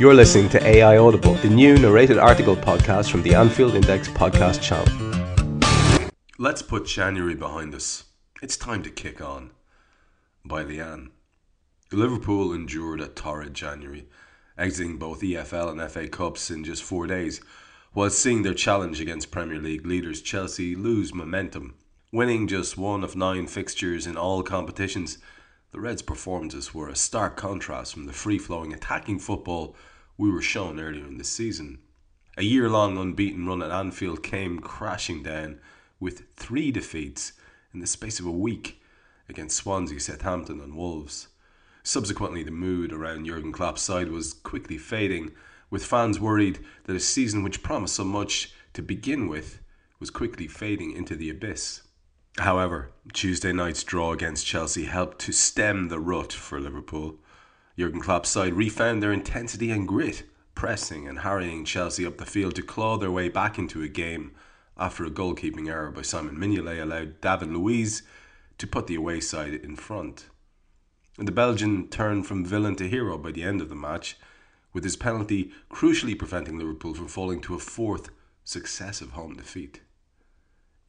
[0.00, 4.62] You're listening to AI Audible, the new narrated article podcast from the Anfield Index podcast
[4.62, 4.88] channel.
[6.38, 8.04] Let's put January behind us.
[8.40, 9.50] It's time to kick on.
[10.42, 11.10] By Leanne.
[11.92, 14.08] Liverpool endured a torrid January,
[14.56, 17.42] exiting both EFL and FA Cups in just four days,
[17.92, 21.74] while seeing their challenge against Premier League leaders Chelsea lose momentum.
[22.10, 25.18] Winning just one of nine fixtures in all competitions,
[25.72, 29.76] the Reds' performances were a stark contrast from the free flowing attacking football
[30.16, 31.78] we were shown earlier in the season.
[32.36, 35.60] A year long unbeaten run at Anfield came crashing down
[35.98, 37.32] with three defeats
[37.72, 38.82] in the space of a week
[39.28, 41.28] against Swansea, Southampton, and Wolves.
[41.82, 45.32] Subsequently, the mood around Jurgen Klopp's side was quickly fading,
[45.70, 49.60] with fans worried that a season which promised so much to begin with
[49.98, 51.82] was quickly fading into the abyss.
[52.38, 57.18] However, Tuesday night's draw against Chelsea helped to stem the rut for Liverpool.
[57.78, 62.54] Jurgen Klopp's side refound their intensity and grit, pressing and harrying Chelsea up the field
[62.54, 64.32] to claw their way back into a game
[64.76, 68.02] after a goalkeeping error by Simon Mignolet allowed David Luiz
[68.58, 70.26] to put the away side in front.
[71.18, 74.16] The Belgian turned from villain to hero by the end of the match,
[74.72, 78.10] with his penalty crucially preventing Liverpool from falling to a fourth
[78.44, 79.80] successive home defeat.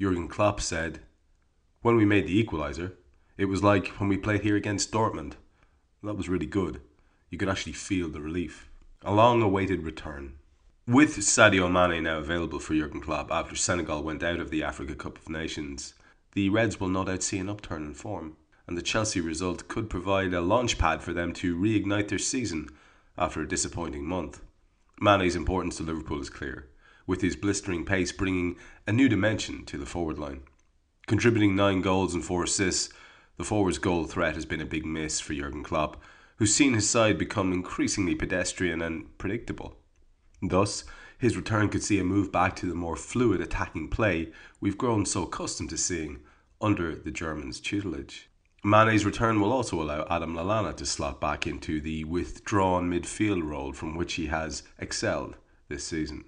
[0.00, 1.00] Jurgen Klopp said,
[1.82, 2.92] When we made the equaliser,
[3.38, 5.36] it was like when we played here against Dortmund.
[6.02, 6.82] That was really good.
[7.30, 8.68] You could actually feel the relief.
[9.00, 10.34] A long awaited return.
[10.86, 14.94] With Sadio Mane now available for Jurgen Klopp after Senegal went out of the Africa
[14.94, 15.94] Cup of Nations,
[16.32, 18.36] the Reds will no doubt see an upturn in form,
[18.66, 22.68] and the Chelsea result could provide a launch pad for them to reignite their season
[23.16, 24.42] after a disappointing month.
[25.00, 26.68] Mane's importance to Liverpool is clear,
[27.06, 30.42] with his blistering pace bringing a new dimension to the forward line.
[31.06, 32.92] Contributing nine goals and four assists,
[33.36, 36.02] the forward's goal threat has been a big miss for Jurgen Klopp,
[36.36, 39.76] who's seen his side become increasingly pedestrian and predictable.
[40.42, 40.84] Thus,
[41.18, 45.04] his return could see a move back to the more fluid attacking play we've grown
[45.04, 46.20] so accustomed to seeing
[46.60, 48.30] under the Germans' tutelage.
[48.64, 53.72] Mane's return will also allow Adam Lallana to slot back into the withdrawn midfield role
[53.72, 55.36] from which he has excelled
[55.68, 56.24] this season.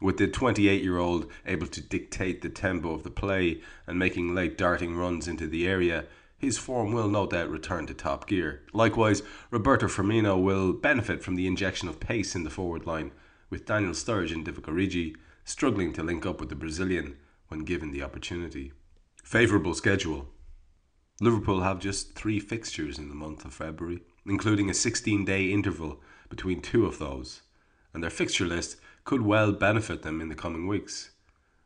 [0.00, 4.34] With the 28 year old able to dictate the tempo of the play and making
[4.34, 6.06] late darting runs into the area,
[6.36, 8.62] his form will no doubt return to top gear.
[8.72, 13.12] Likewise, Roberto Firmino will benefit from the injection of pace in the forward line,
[13.50, 17.16] with Daniel Sturridge and Divock struggling to link up with the Brazilian
[17.48, 18.72] when given the opportunity.
[19.22, 20.28] Favourable schedule.
[21.20, 26.00] Liverpool have just three fixtures in the month of February, including a 16 day interval
[26.28, 27.42] between two of those,
[27.92, 31.10] and their fixture list could well benefit them in the coming weeks.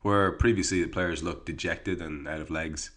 [0.00, 2.90] Where previously the players looked dejected and out of legs,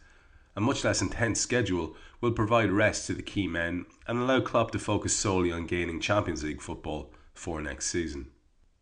[0.55, 4.71] a much less intense schedule will provide rest to the key men and allow Klopp
[4.71, 8.27] to focus solely on gaining Champions League football for next season.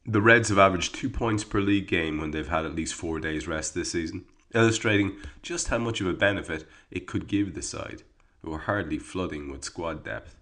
[0.06, 3.20] The Reds have averaged two points per league game when they've had at least four
[3.20, 4.26] days rest this season,
[4.56, 8.04] illustrating just how much of a benefit it could give the side,
[8.42, 10.36] who are hardly flooding with squad depth.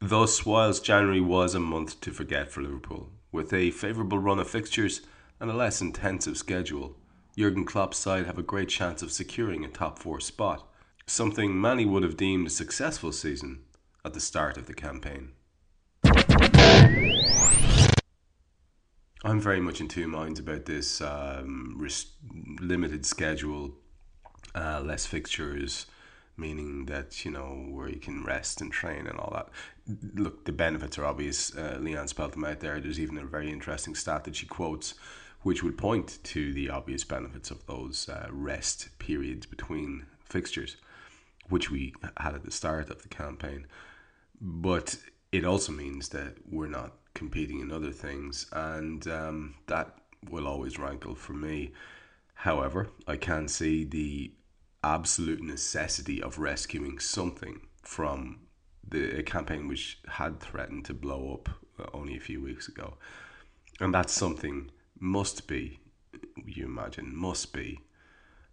[0.00, 4.48] Thus, whilst January was a month to forget for Liverpool, with a favourable run of
[4.48, 5.02] fixtures
[5.38, 6.96] and a less intensive schedule,
[7.36, 10.66] Jurgen Klopp's side have a great chance of securing a top four spot,
[11.06, 13.60] something many would have deemed a successful season
[14.06, 15.32] at the start of the campaign.
[19.22, 21.78] I'm very much in two minds about this um,
[22.60, 23.74] limited schedule,
[24.54, 25.84] uh, less fixtures,
[26.36, 29.48] meaning that you know where you can rest and train and all that.
[30.14, 31.56] Look, the benefits are obvious.
[31.56, 32.80] Uh, Leanne spelled them out there.
[32.80, 34.94] There's even a very interesting stat that she quotes
[35.42, 40.76] which would point to the obvious benefits of those uh, rest periods between fixtures,
[41.48, 43.66] which we had at the start of the campaign.
[44.40, 44.98] but
[45.32, 49.98] it also means that we're not competing in other things, and um, that
[50.30, 51.72] will always rankle for me.
[52.34, 54.32] However, I can see the
[54.86, 58.38] absolute necessity of rescuing something from
[58.88, 61.48] the campaign which had threatened to blow up
[61.80, 62.94] uh, only a few weeks ago.
[63.80, 65.80] And that something must be,
[66.44, 67.80] you imagine, must be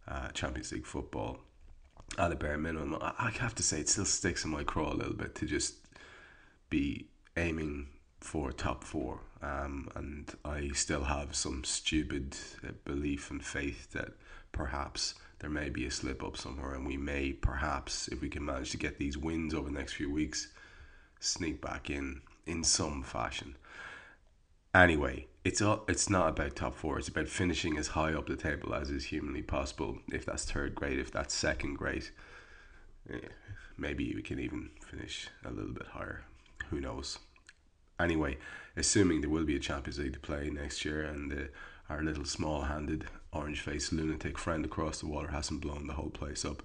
[0.07, 1.38] uh, Champions League football
[2.18, 2.97] at a bare minimum.
[3.01, 5.75] I have to say, it still sticks in my craw a little bit to just
[6.69, 7.07] be
[7.38, 7.89] aiming
[8.19, 9.19] for top four.
[9.41, 12.36] Um, and I still have some stupid
[12.68, 14.13] uh, belief and faith that
[14.51, 18.45] perhaps there may be a slip up somewhere, and we may perhaps, if we can
[18.45, 20.47] manage to get these wins over the next few weeks,
[21.19, 23.57] sneak back in in some fashion.
[24.73, 26.97] Anyway, it's all, it's not about top four.
[26.97, 29.97] It's about finishing as high up the table as is humanly possible.
[30.13, 32.05] If that's third grade, if that's second grade,
[33.09, 33.17] yeah,
[33.77, 36.23] maybe we can even finish a little bit higher.
[36.69, 37.19] Who knows?
[37.99, 38.37] Anyway,
[38.77, 41.49] assuming there will be a Champions League to play next year, and the,
[41.89, 46.63] our little small-handed, orange-faced lunatic friend across the water hasn't blown the whole place up,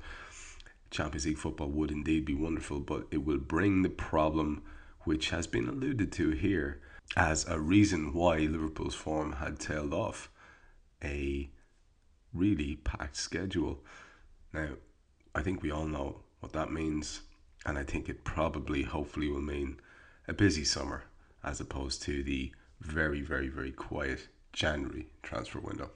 [0.91, 4.63] Champions League football would indeed be wonderful, but it will bring the problem,
[5.01, 6.81] which has been alluded to here
[7.17, 10.31] as a reason why Liverpool's form had tailed off
[11.03, 11.51] a
[12.33, 13.83] really packed schedule.
[14.53, 14.71] Now,
[15.35, 17.23] I think we all know what that means,
[17.67, 19.81] and I think it probably, hopefully, will mean
[20.27, 21.05] a busy summer
[21.45, 25.91] as opposed to the very, very, very quiet January transfer window.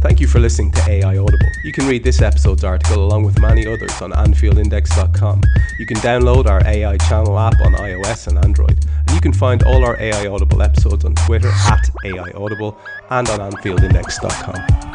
[0.00, 1.50] Thank you for listening to AI Audible.
[1.64, 5.42] You can read this episode's article along with many others on AnfieldIndex.com.
[5.80, 8.78] You can download our AI channel app on iOS and Android.
[8.96, 12.78] And you can find all our AI Audible episodes on Twitter at AI Audible
[13.10, 14.88] and on AnfieldIndex.com.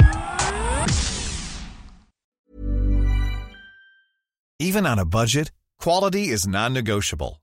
[4.60, 7.43] Even on a budget, quality is non negotiable.